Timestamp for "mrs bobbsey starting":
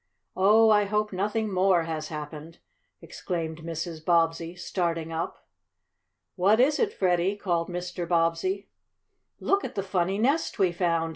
3.59-5.11